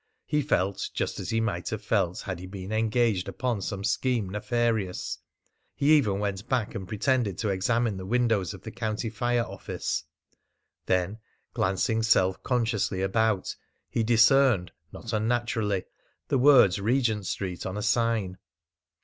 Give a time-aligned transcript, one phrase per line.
[0.25, 4.29] He felt just as he might have felt had he been engaged upon some scheme
[4.29, 5.19] nefarious.
[5.75, 10.03] He even went back and pretended to examine the windows of the County Fire Office.
[10.87, 11.19] Then,
[11.53, 13.55] glancing self consciously about,
[13.91, 15.83] he discerned not unnaturally
[16.29, 18.39] the words "Regent Street" on a sign.